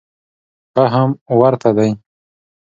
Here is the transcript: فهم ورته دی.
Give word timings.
فهم 0.73 1.09
ورته 1.39 1.69
دی. 1.77 1.91